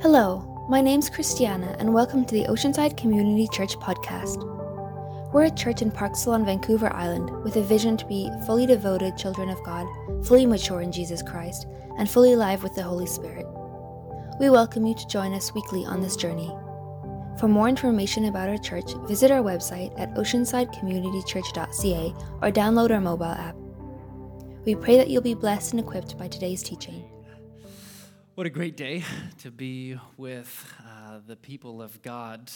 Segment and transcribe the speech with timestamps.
[0.00, 4.44] Hello, my name's Christiana, and welcome to the Oceanside Community Church podcast.
[5.32, 9.18] We're a church in Parksville on Vancouver Island with a vision to be fully devoted
[9.18, 9.88] children of God,
[10.24, 11.66] fully mature in Jesus Christ,
[11.98, 13.44] and fully alive with the Holy Spirit.
[14.38, 16.54] We welcome you to join us weekly on this journey.
[17.40, 23.26] For more information about our church, visit our website at oceansidecommunitychurch.ca or download our mobile
[23.26, 23.56] app.
[24.64, 27.04] We pray that you'll be blessed and equipped by today's teaching.
[28.38, 29.02] What a great day
[29.38, 32.52] to be with uh, the people of God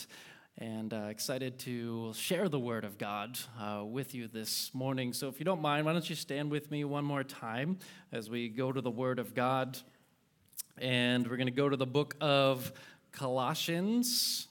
[0.57, 5.13] and uh, excited to share the word of God uh, with you this morning.
[5.13, 7.79] So, if you don't mind, why don't you stand with me one more time
[8.13, 9.77] as we go to the word of God?
[10.79, 12.73] And we're going to go to the book of
[13.11, 14.47] Colossians.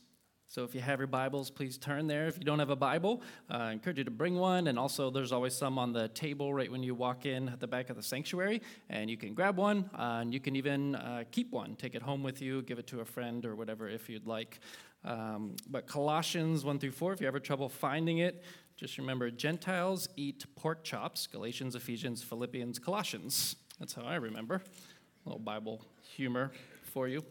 [0.52, 2.28] So if you have your Bibles, please turn there.
[2.28, 4.68] If you don't have a Bible, uh, I encourage you to bring one.
[4.68, 7.68] And also, there's always some on the table right when you walk in at the
[7.68, 8.62] back of the sanctuary.
[8.90, 12.02] And you can grab one, uh, and you can even uh, keep one, take it
[12.02, 14.60] home with you, give it to a friend or whatever if you'd like.
[15.06, 18.44] Um, but Colossians 1 through 4, if you have trouble finding it,
[18.76, 23.56] just remember Gentiles eat pork chops Galatians, Ephesians, Philippians, Colossians.
[23.80, 24.56] That's how I remember.
[24.56, 26.52] A little Bible humor
[26.84, 27.24] for you.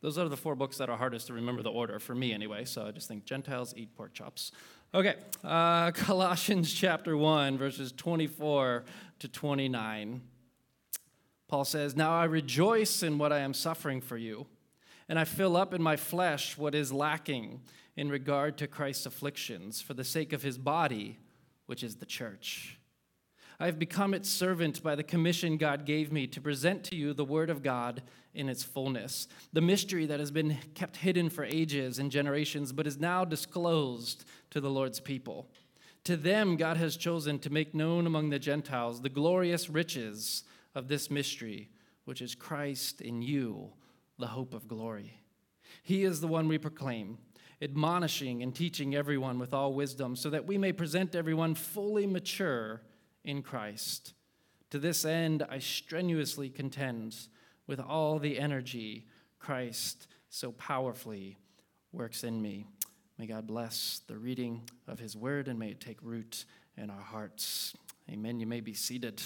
[0.00, 2.64] Those are the four books that are hardest to remember the order, for me anyway,
[2.64, 4.52] so I just think Gentiles eat pork chops.
[4.94, 8.84] Okay, uh, Colossians chapter 1, verses 24
[9.18, 10.20] to 29.
[11.48, 14.46] Paul says, Now I rejoice in what I am suffering for you,
[15.08, 17.62] and I fill up in my flesh what is lacking
[17.96, 21.18] in regard to Christ's afflictions for the sake of his body,
[21.66, 22.77] which is the church
[23.60, 27.12] I have become its servant by the commission God gave me to present to you
[27.12, 31.42] the Word of God in its fullness, the mystery that has been kept hidden for
[31.42, 35.48] ages and generations, but is now disclosed to the Lord's people.
[36.04, 40.44] To them, God has chosen to make known among the Gentiles the glorious riches
[40.76, 41.68] of this mystery,
[42.04, 43.72] which is Christ in you,
[44.20, 45.20] the hope of glory.
[45.82, 47.18] He is the one we proclaim,
[47.60, 52.82] admonishing and teaching everyone with all wisdom, so that we may present everyone fully mature
[53.24, 54.14] in Christ.
[54.70, 57.16] To this end, I strenuously contend
[57.66, 59.06] with all the energy
[59.38, 61.38] Christ so powerfully
[61.92, 62.66] works in me.
[63.18, 66.44] May God bless the reading of his word and may it take root
[66.76, 67.74] in our hearts.
[68.10, 68.40] Amen.
[68.40, 69.20] You may be seated.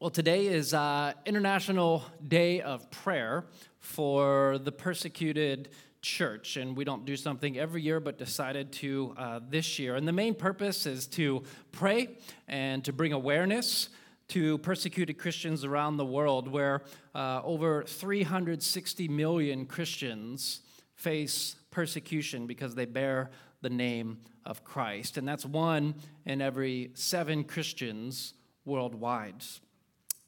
[0.00, 3.44] Well, today is uh, International Day of Prayer
[3.80, 5.68] for the persecuted
[6.02, 9.96] church, and we don't do something every year, but decided to uh, this year.
[9.96, 12.08] And the main purpose is to pray
[12.48, 13.90] and to bring awareness
[14.28, 16.82] to persecuted Christians around the world, where
[17.14, 20.60] uh, over 360 million Christians
[20.94, 23.30] face persecution because they bear
[23.60, 25.16] the name of Christ.
[25.16, 28.34] And that's one in every seven Christians
[28.64, 29.44] worldwide.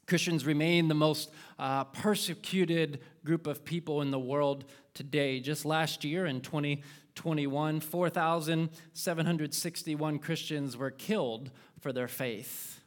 [0.05, 5.39] Christians remain the most uh, persecuted group of people in the world today.
[5.39, 11.49] Just last year in 2021, 4,761 Christians were killed
[11.79, 12.81] for their faith.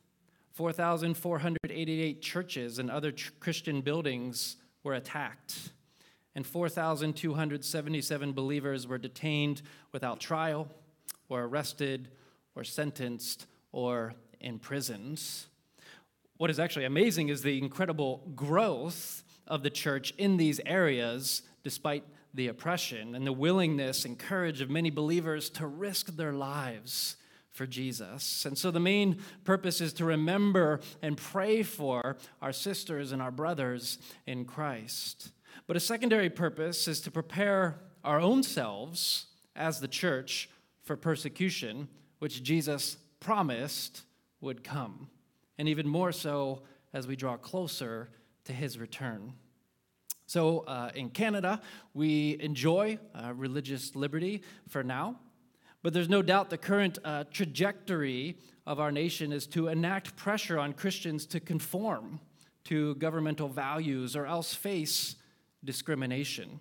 [0.52, 5.72] 4,488 churches and other ch- Christian buildings were attacked.
[6.34, 9.62] And 4,277 believers were detained
[9.92, 10.68] without trial,
[11.28, 12.08] or arrested,
[12.54, 15.22] or sentenced, or imprisoned.
[16.36, 22.04] What is actually amazing is the incredible growth of the church in these areas despite
[22.32, 27.16] the oppression and the willingness and courage of many believers to risk their lives
[27.50, 28.46] for Jesus.
[28.46, 33.32] And so the main purpose is to remember and pray for our sisters and our
[33.32, 35.32] brothers in Christ.
[35.66, 40.48] But a secondary purpose is to prepare our own selves as the church
[40.84, 41.88] for persecution,
[42.20, 44.02] which Jesus promised
[44.40, 45.08] would come
[45.58, 46.62] and even more so
[46.92, 48.08] as we draw closer
[48.44, 49.32] to his return.
[50.26, 51.60] So, uh, in Canada,
[51.94, 55.20] we enjoy uh, religious liberty for now,
[55.82, 58.36] but there's no doubt the current uh, trajectory
[58.66, 62.18] of our nation is to enact pressure on Christians to conform
[62.64, 65.14] to governmental values or else face
[65.64, 66.58] discrimination.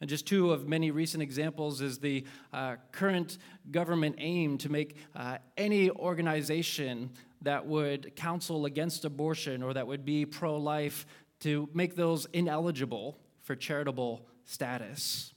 [0.00, 3.38] And just two of many recent examples is the uh, current
[3.72, 7.10] government aim to make uh, any organization
[7.42, 11.06] that would counsel against abortion or that would be pro life
[11.40, 15.32] to make those ineligible for charitable status.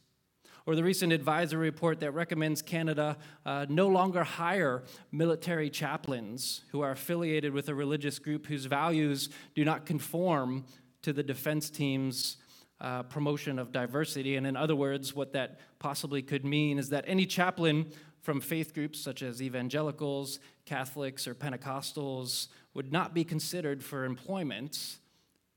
[0.66, 4.84] Or the recent advisory report that recommends Canada uh, no longer hire
[5.14, 10.66] military chaplains who are affiliated with a religious group whose values do not conform
[11.04, 12.36] to the defense team's
[12.82, 14.36] uh, promotion of diversity.
[14.36, 17.88] And in other words, what that possibly could mean is that any chaplain
[18.22, 24.98] from faith groups such as evangelicals, Catholics, or Pentecostals would not be considered for employment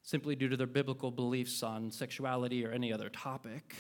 [0.03, 3.75] simply due to their biblical beliefs on sexuality or any other topic.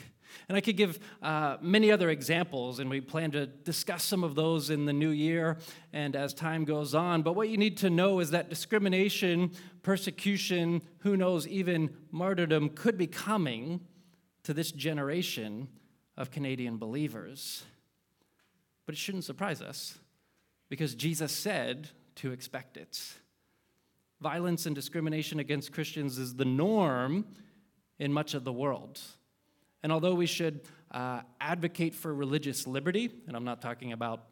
[0.48, 4.34] And I could give uh, many other examples, and we plan to discuss some of
[4.34, 5.58] those in the new year
[5.92, 7.22] and as time goes on.
[7.22, 9.50] But what you need to know is that discrimination,
[9.82, 13.80] persecution, who knows, even martyrdom could be coming
[14.44, 15.68] to this generation
[16.16, 17.64] of Canadian believers.
[18.86, 19.98] But it shouldn't surprise us
[20.68, 23.14] because Jesus said to expect it.
[24.20, 27.24] Violence and discrimination against Christians is the norm
[27.98, 29.00] in much of the world.
[29.82, 34.24] And although we should uh, advocate for religious liberty, and I'm not talking about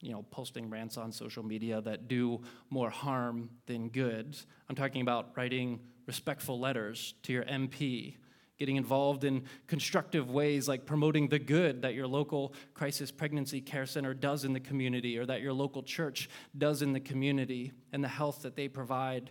[0.00, 2.40] you know, posting rants on social media that do
[2.70, 4.36] more harm than good.
[4.68, 8.16] I'm talking about writing respectful letters to your MP,
[8.58, 13.86] getting involved in constructive ways like promoting the good that your local crisis pregnancy care
[13.86, 18.02] center does in the community or that your local church does in the community and
[18.02, 19.30] the health that they provide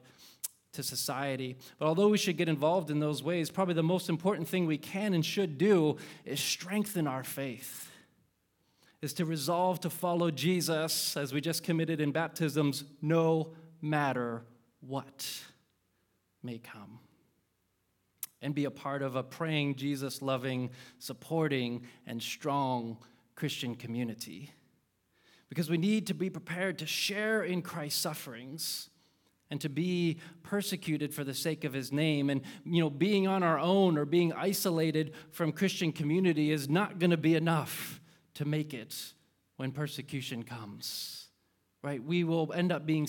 [0.72, 1.58] to society.
[1.78, 4.78] But although we should get involved in those ways, probably the most important thing we
[4.78, 7.92] can and should do is strengthen our faith,
[9.02, 14.44] is to resolve to follow Jesus, as we just committed in baptisms, no matter
[14.80, 15.28] what
[16.44, 17.00] may come.
[18.42, 20.70] And be a part of a praying, Jesus loving,
[21.00, 22.98] supporting, and strong
[23.36, 24.52] Christian community.
[25.50, 28.90] Because we need to be prepared to share in Christ's sufferings
[29.50, 33.44] and to be persecuted for the sake of his name and you know being on
[33.44, 38.02] our own or being isolated from christian community is not going to be enough
[38.34, 39.14] to make it
[39.56, 41.28] when persecution comes
[41.82, 43.08] right we will end up being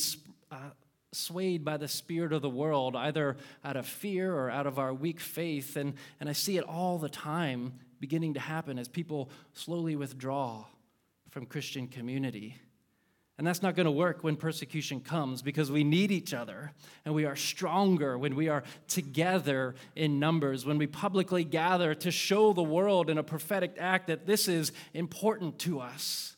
[0.51, 0.71] uh,
[1.13, 4.93] swayed by the spirit of the world either out of fear or out of our
[4.93, 5.77] weak faith.
[5.77, 10.65] And, and i see it all the time beginning to happen as people slowly withdraw
[11.31, 12.57] from christian community.
[13.39, 16.73] And that's not going to work when persecution comes because we need each other
[17.05, 22.11] and we are stronger when we are together in numbers, when we publicly gather to
[22.11, 26.37] show the world in a prophetic act that this is important to us,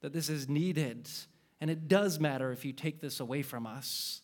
[0.00, 1.08] that this is needed.
[1.60, 4.22] And it does matter if you take this away from us.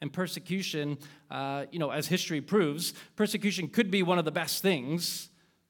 [0.00, 0.98] And persecution,
[1.30, 5.28] uh, you know, as history proves, persecution could be one of the best things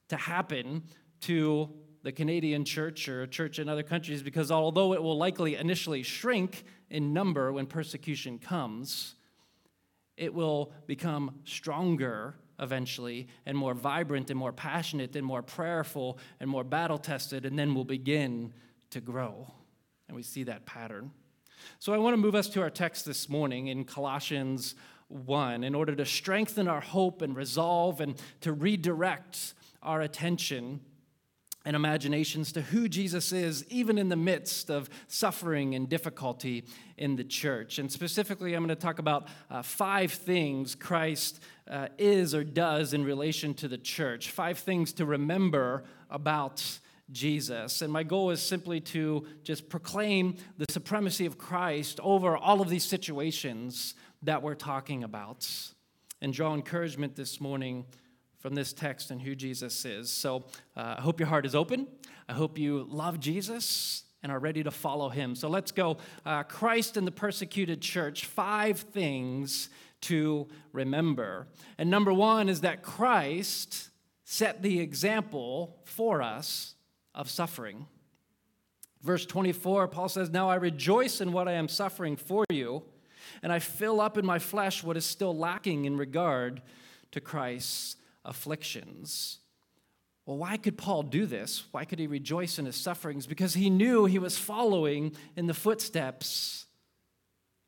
[0.09, 0.83] to happen
[1.21, 1.69] to
[2.03, 6.01] the Canadian church or a church in other countries because although it will likely initially
[6.01, 9.15] shrink in number when persecution comes,
[10.17, 16.49] it will become stronger eventually and more vibrant and more passionate and more prayerful and
[16.49, 18.53] more battle tested, and then will begin
[18.91, 19.47] to grow.
[20.11, 21.11] And we see that pattern.
[21.79, 24.75] So I want to move us to our text this morning in Colossians
[25.07, 30.81] 1 in order to strengthen our hope and resolve and to redirect our attention
[31.63, 36.65] and imaginations to who Jesus is, even in the midst of suffering and difficulty
[36.97, 37.79] in the church.
[37.79, 42.93] And specifically, I'm going to talk about uh, five things Christ uh, is or does
[42.93, 46.79] in relation to the church, five things to remember about
[47.11, 47.81] Jesus.
[47.81, 52.69] And my goal is simply to just proclaim the supremacy of Christ over all of
[52.69, 55.49] these situations that we're talking about
[56.21, 57.85] and draw encouragement this morning
[58.39, 60.09] from this text and who Jesus is.
[60.11, 61.87] So uh, I hope your heart is open.
[62.27, 65.35] I hope you love Jesus and are ready to follow him.
[65.35, 65.97] So let's go.
[66.25, 69.69] Uh, Christ and the persecuted church, five things
[70.01, 71.47] to remember.
[71.77, 73.89] And number one is that Christ
[74.23, 76.75] set the example for us
[77.13, 77.85] of suffering.
[79.01, 82.83] Verse 24, Paul says, Now I rejoice in what I am suffering for you,
[83.41, 86.61] and I fill up in my flesh what is still lacking in regard
[87.11, 89.39] to Christ's afflictions.
[90.25, 91.63] Well, why could Paul do this?
[91.71, 93.25] Why could he rejoice in his sufferings?
[93.25, 96.67] Because he knew he was following in the footsteps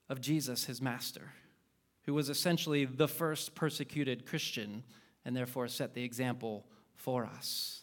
[0.08, 1.34] of Jesus, his master,
[2.04, 4.84] who was essentially the first persecuted Christian
[5.26, 7.83] and therefore set the example for us.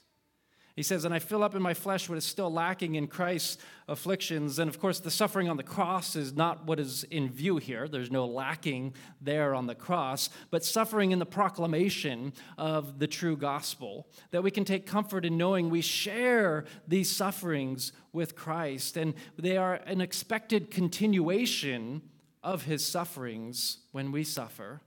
[0.80, 3.58] He says, And I fill up in my flesh what is still lacking in Christ's
[3.86, 4.58] afflictions.
[4.58, 7.86] And of course, the suffering on the cross is not what is in view here.
[7.86, 13.36] There's no lacking there on the cross, but suffering in the proclamation of the true
[13.36, 14.08] gospel.
[14.30, 19.58] That we can take comfort in knowing we share these sufferings with Christ, and they
[19.58, 22.00] are an expected continuation
[22.42, 24.80] of his sufferings when we suffer.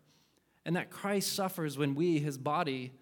[0.66, 2.94] And that Christ suffers when we, his body,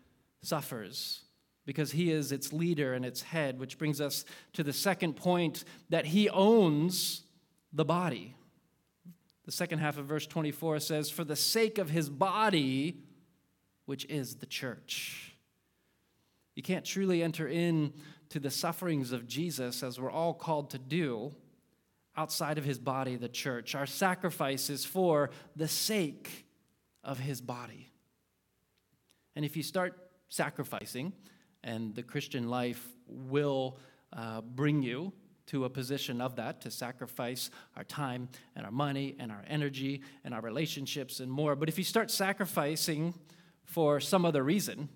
[0.41, 1.21] suffers
[1.65, 5.63] because he is its leader and its head, which brings us to the second point
[5.89, 7.23] that he owns
[7.71, 8.35] the body.
[9.45, 12.97] The second half of verse 24 says, For the sake of his body,
[13.85, 15.35] which is the church.
[16.55, 17.93] You can't truly enter in
[18.29, 21.33] to the sufferings of Jesus, as we're all called to do,
[22.15, 23.73] outside of his body, the church.
[23.73, 26.45] Our sacrifice is for the sake
[27.03, 27.89] of his body.
[29.35, 29.97] And if you start
[30.29, 31.13] sacrificing,
[31.63, 33.77] and the Christian life will
[34.13, 35.13] uh, bring you
[35.47, 40.01] to a position of that, to sacrifice our time and our money and our energy
[40.23, 41.55] and our relationships and more.
[41.55, 43.13] But if you start sacrificing
[43.65, 44.89] for some other reason,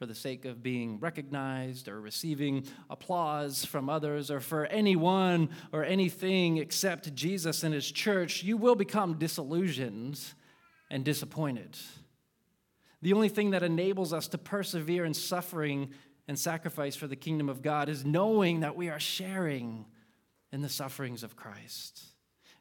[0.00, 5.84] for the sake of being recognized or receiving applause from others or for anyone or
[5.84, 10.18] anything except Jesus and his church, you will become disillusioned
[10.90, 11.76] and disappointed.
[13.02, 15.90] The only thing that enables us to persevere in suffering
[16.28, 19.86] and sacrifice for the kingdom of God is knowing that we are sharing
[20.52, 22.02] in the sufferings of Christ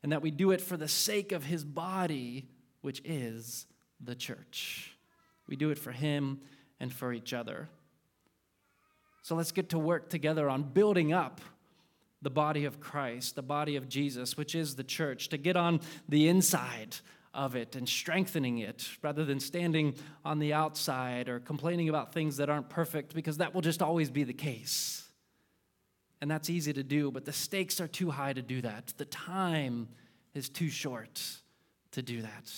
[0.01, 2.47] and that we do it for the sake of his body,
[2.81, 3.65] which is
[3.99, 4.95] the church.
[5.47, 6.39] We do it for him
[6.79, 7.69] and for each other.
[9.21, 11.41] So let's get to work together on building up
[12.21, 15.81] the body of Christ, the body of Jesus, which is the church, to get on
[16.07, 16.97] the inside
[17.33, 19.95] of it and strengthening it rather than standing
[20.25, 24.09] on the outside or complaining about things that aren't perfect because that will just always
[24.09, 25.07] be the case.
[26.21, 28.93] And that's easy to do, but the stakes are too high to do that.
[28.97, 29.87] The time
[30.33, 31.21] is too short
[31.91, 32.51] to do that.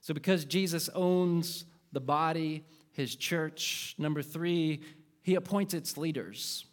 [0.00, 3.94] So, because Jesus owns the body, his church.
[3.98, 4.82] Number three,
[5.22, 6.64] he appoints its leaders.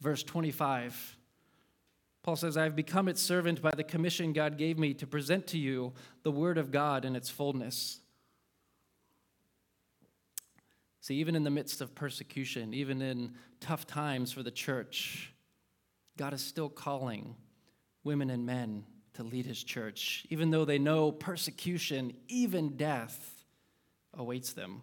[0.00, 1.16] Verse 25,
[2.22, 5.48] Paul says, I have become its servant by the commission God gave me to present
[5.48, 7.98] to you the word of God in its fullness.
[11.00, 15.32] See, even in the midst of persecution, even in tough times for the church,
[16.16, 17.34] God is still calling
[18.04, 23.44] women and men to lead his church, even though they know persecution, even death
[24.14, 24.82] awaits them.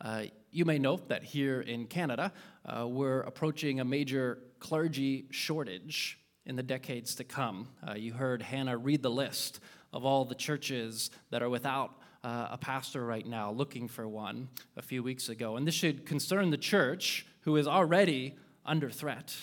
[0.00, 2.32] Uh, you may note that here in Canada,
[2.64, 7.68] uh, we're approaching a major clergy shortage in the decades to come.
[7.86, 9.60] Uh, you heard Hannah read the list
[9.92, 11.90] of all the churches that are without
[12.22, 15.56] uh, a pastor right now, looking for one a few weeks ago.
[15.56, 19.34] And this should concern the church, who is already under threat.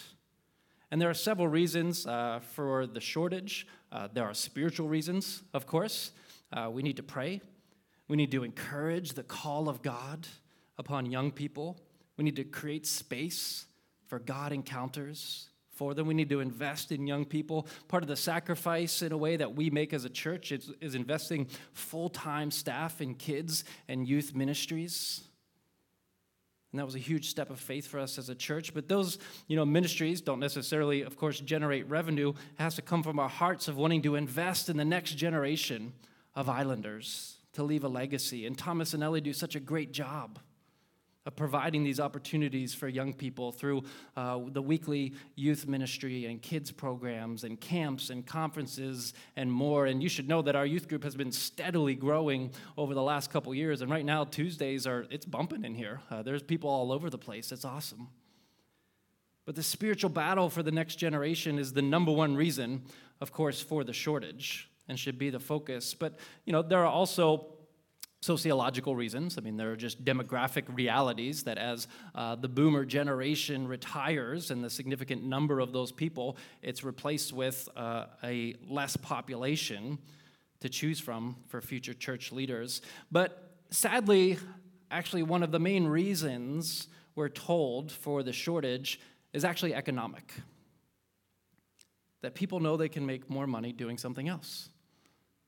[0.91, 3.67] And there are several reasons uh, for the shortage.
[3.91, 6.11] Uh, there are spiritual reasons, of course.
[6.71, 7.41] we need to pray
[8.07, 10.27] we need to encourage the call of God
[10.77, 11.77] upon young people.
[12.15, 13.65] We need to create space
[14.07, 16.07] for God encounters for them.
[16.07, 17.67] We need to invest in young people.
[17.87, 20.95] Part of the sacrifice, in a way, that we make as a church is, is
[20.95, 25.21] investing full time staff in kids and youth ministries.
[26.71, 28.73] And that was a huge step of faith for us as a church.
[28.73, 32.29] But those, you know, ministries don't necessarily, of course, generate revenue.
[32.29, 35.93] It has to come from our hearts of wanting to invest in the next generation
[36.35, 38.45] of islanders to leave a legacy.
[38.45, 40.39] And Thomas and Ellie do such a great job
[41.27, 43.83] of providing these opportunities for young people through
[44.15, 49.87] uh, the weekly youth ministry and kids programs and camps and conferences and more.
[49.87, 53.29] And you should know that our youth group has been steadily growing over the last
[53.29, 53.81] couple years.
[53.81, 55.99] And right now, Tuesdays are, it's bumping in here.
[56.09, 57.51] Uh, there's people all over the place.
[57.51, 58.07] It's awesome.
[59.45, 62.83] But the spiritual battle for the next generation is the number one reason,
[63.19, 65.93] of course, for the shortage and should be the focus.
[65.93, 67.56] But, you know, there are also
[68.21, 69.37] sociological reasons.
[69.37, 74.63] I mean, there are just demographic realities that as uh, the boomer generation retires and
[74.63, 79.99] the significant number of those people, it's replaced with uh, a less population
[80.61, 82.81] to choose from for future church leaders.
[83.11, 84.39] But sadly,
[84.89, 88.99] actually, one of the main reasons we're told for the shortage
[89.33, 90.33] is actually economic.
[92.21, 94.69] That people know they can make more money doing something else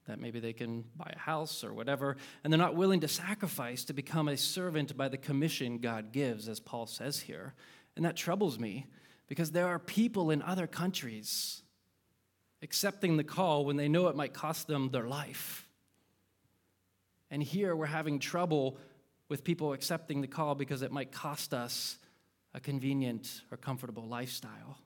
[0.09, 3.85] that maybe they can buy a house or whatever, and they're not willing to sacrifice
[3.85, 7.53] to become a servant by the commission God gives, as Paul says here.
[7.95, 8.87] And that troubles me
[9.27, 11.61] because there are people in other countries
[12.61, 15.67] accepting the call when they know it might cost them their life.
[17.31, 18.77] And here we're having trouble
[19.29, 21.99] with people accepting the call because it might cost us
[22.55, 24.79] a convenient or comfortable lifestyle.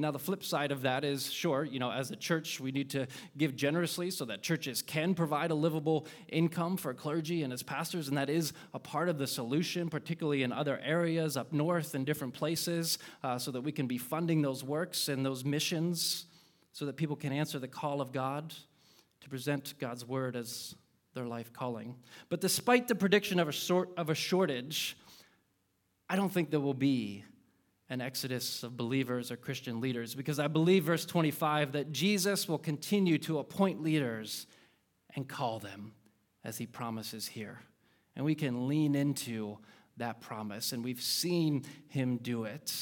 [0.00, 2.90] Now, the flip side of that is sure, you know, as a church, we need
[2.90, 7.62] to give generously so that churches can provide a livable income for clergy and its
[7.62, 11.94] pastors, and that is a part of the solution, particularly in other areas up north
[11.94, 16.26] and different places, uh, so that we can be funding those works and those missions
[16.72, 18.54] so that people can answer the call of God
[19.20, 20.74] to present God's word as
[21.14, 21.96] their life calling.
[22.28, 24.96] But despite the prediction of a, sort, of a shortage,
[26.08, 27.24] I don't think there will be
[27.90, 32.58] an exodus of believers or Christian leaders because I believe, verse 25, that Jesus will
[32.58, 34.46] continue to appoint leaders
[35.16, 35.92] and call them
[36.44, 37.58] as he promises here.
[38.14, 39.58] And we can lean into
[39.96, 40.72] that promise.
[40.72, 42.72] And we've seen him do it.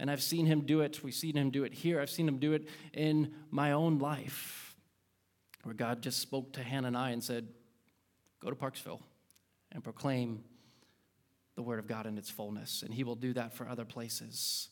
[0.00, 1.02] And I've seen him do it.
[1.04, 2.00] We've seen him do it here.
[2.00, 4.76] I've seen him do it in my own life,
[5.64, 7.48] where God just spoke to Hannah and I and said,
[8.40, 9.00] Go to Parksville
[9.72, 10.44] and proclaim
[11.58, 12.84] the word of God in its fullness.
[12.84, 14.68] And he will do that for other places.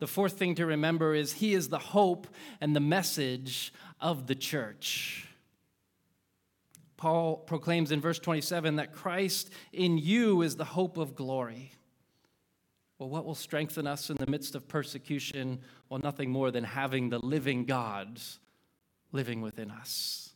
[0.00, 2.26] The fourth thing to remember is he is the hope
[2.60, 5.26] and the message of the church.
[6.98, 11.72] Paul proclaims in verse 27 that Christ in you is the hope of glory.
[12.98, 15.60] Well, what will strengthen us in the midst of persecution?
[15.88, 18.20] Well, nothing more than having the living God
[19.10, 20.34] living within us.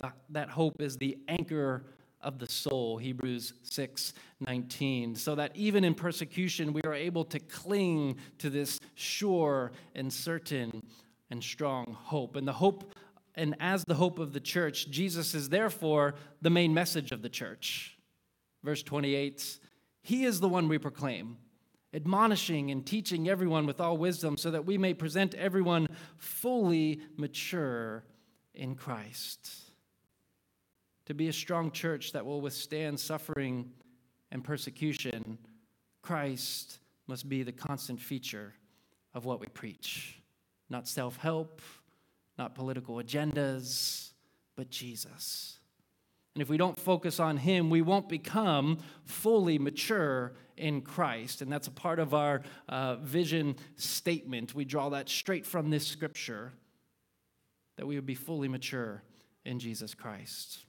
[0.00, 1.84] That, that hope is the anchor
[2.22, 5.14] of the soul, Hebrews 6 19.
[5.14, 10.82] So that even in persecution, we are able to cling to this sure and certain
[11.30, 12.36] and strong hope.
[12.36, 12.94] And the hope,
[13.34, 17.28] and as the hope of the church, Jesus is therefore the main message of the
[17.28, 17.96] church.
[18.62, 19.58] Verse 28
[20.02, 21.38] He is the one we proclaim,
[21.94, 25.88] admonishing and teaching everyone with all wisdom, so that we may present everyone
[26.18, 28.04] fully mature
[28.54, 29.71] in Christ.
[31.06, 33.70] To be a strong church that will withstand suffering
[34.30, 35.38] and persecution,
[36.00, 38.54] Christ must be the constant feature
[39.14, 40.20] of what we preach.
[40.70, 41.60] Not self help,
[42.38, 44.10] not political agendas,
[44.56, 45.58] but Jesus.
[46.34, 51.42] And if we don't focus on Him, we won't become fully mature in Christ.
[51.42, 54.54] And that's a part of our uh, vision statement.
[54.54, 56.52] We draw that straight from this scripture
[57.76, 59.02] that we would be fully mature
[59.44, 60.64] in Jesus Christ.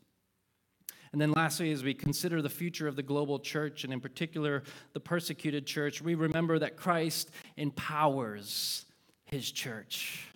[1.14, 4.64] And then, lastly, as we consider the future of the global church, and in particular
[4.94, 8.86] the persecuted church, we remember that Christ empowers
[9.26, 10.28] his church.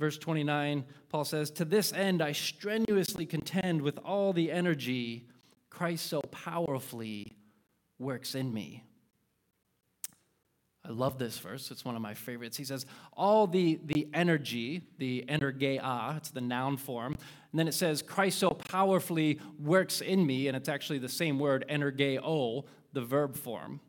[0.00, 5.28] Verse 29, Paul says, To this end I strenuously contend with all the energy
[5.70, 7.36] Christ so powerfully
[8.00, 8.82] works in me.
[10.84, 11.70] I love this verse.
[11.70, 12.56] It's one of my favorites.
[12.56, 17.12] He says, All the, the energy, the energeia, it's the noun form.
[17.52, 20.48] And then it says, Christ so powerfully works in me.
[20.48, 23.80] And it's actually the same word, energeo, the verb form.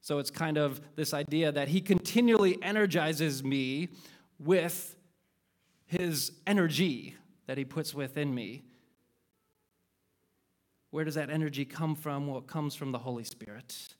[0.00, 3.88] So it's kind of this idea that he continually energizes me
[4.38, 4.96] with
[5.86, 7.14] his energy
[7.46, 8.64] that he puts within me.
[10.90, 12.26] Where does that energy come from?
[12.26, 13.94] Well, it comes from the Holy Spirit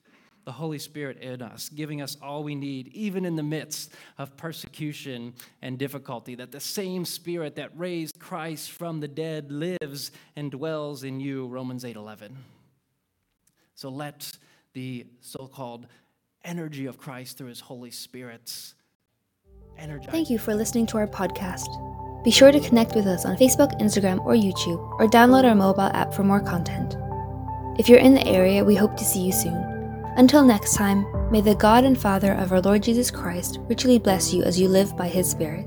[0.44, 4.36] the Holy Spirit in us, giving us all we need, even in the midst of
[4.36, 6.34] persecution and difficulty.
[6.34, 11.46] That the same Spirit that raised Christ from the dead lives and dwells in you,
[11.46, 12.36] Romans 8 11.
[13.74, 14.36] So let
[14.74, 15.86] the so called
[16.44, 18.74] energy of Christ through his Holy Spirit
[19.78, 20.10] energize.
[20.10, 21.68] Thank you for listening to our podcast.
[22.22, 25.82] Be sure to connect with us on Facebook, Instagram, or YouTube, or download our mobile
[25.82, 26.96] app for more content.
[27.78, 29.73] If you're in the area, we hope to see you soon.
[30.16, 34.32] Until next time, may the God and Father of our Lord Jesus Christ richly bless
[34.32, 35.66] you as you live by his Spirit.